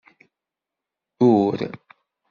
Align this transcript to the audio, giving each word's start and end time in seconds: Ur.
Ur. 1.29 1.59